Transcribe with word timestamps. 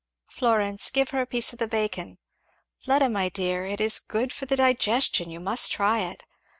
Florence 0.31 0.89
give 0.89 1.11
her 1.11 1.21
a 1.21 1.27
piece 1.27 1.53
of 1.53 1.59
the 1.59 1.67
bacon 1.67 2.17
Fleda 2.83 3.07
my 3.07 3.29
dear, 3.29 3.67
it 3.67 3.79
is 3.79 3.99
good 3.99 4.33
for 4.33 4.47
the 4.47 4.55
digestion 4.55 5.29
you 5.29 5.39
must 5.39 5.71
try 5.71 5.99
it. 5.99 6.25